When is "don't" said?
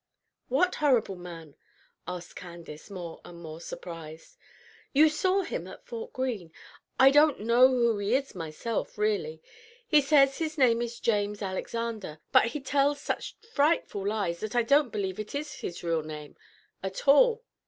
7.11-7.41, 14.63-14.91